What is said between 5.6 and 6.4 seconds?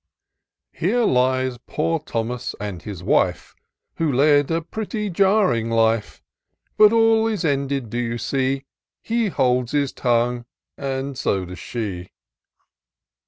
life;